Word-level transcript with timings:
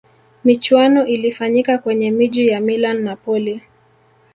michuano 0.43 1.05
ilifanyika 1.07 1.77
kwenye 1.77 2.11
miji 2.11 2.47
ya 2.47 2.59
milan 2.59 3.03
napoli 3.03 3.61